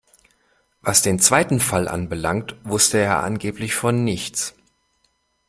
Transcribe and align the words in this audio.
Was 0.81 1.03
den 1.03 1.19
zweiten 1.19 1.59
Fall 1.59 1.87
anbelangt, 1.87 2.55
wusste 2.63 2.97
er 2.97 3.21
angeblich 3.23 3.75
von 3.75 4.03
nichts. 4.03 4.55